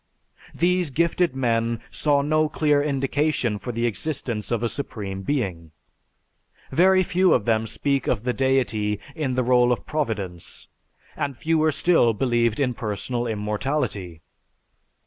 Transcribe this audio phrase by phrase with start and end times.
[0.55, 5.73] These gifted men saw no clear indication for the existence of a supreme being;
[6.71, 10.67] very few of them speak of the deity in the role of Providence
[11.15, 14.23] and fewer still believed in personal immortality.